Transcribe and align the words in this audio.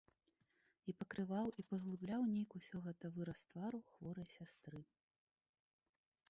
І 0.93 0.93
пакрываў, 1.01 1.47
і 1.63 1.65
паглыбляў 1.71 2.21
нейк 2.31 2.55
усё 2.61 2.81
гэта 2.87 3.05
выраз 3.19 3.39
твару 3.51 3.83
хворай 3.91 4.27
сястры. 4.37 4.79